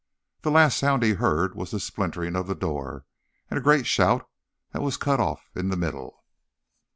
[0.41, 3.05] The last sound he heard was the splintering of the door,
[3.51, 4.27] and a great shout
[4.71, 6.23] that was cut off in the middle.